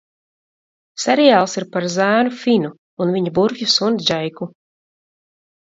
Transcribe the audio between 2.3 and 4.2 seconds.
Finu un viņa burvju suni